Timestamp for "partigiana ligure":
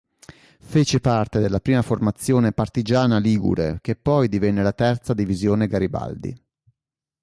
2.53-3.77